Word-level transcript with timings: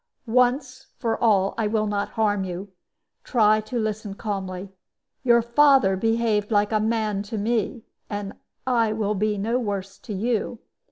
Once 0.25 0.87
for 0.97 1.15
all, 1.23 1.53
I 1.59 1.67
will 1.67 1.85
not 1.85 2.09
harm 2.17 2.43
you. 2.43 2.69
Try 3.23 3.61
to 3.67 3.77
listen 3.77 4.15
calmly. 4.15 4.69
Your 5.21 5.43
father 5.43 5.95
behaved 5.95 6.49
like 6.49 6.71
a 6.71 6.79
man 6.79 7.21
to 7.21 7.37
me, 7.37 7.83
and 8.09 8.33
I 8.65 8.93
will 8.93 9.13
be 9.13 9.37
no 9.37 9.59
worse 9.59 9.99
to 9.99 10.13
you. 10.15 10.57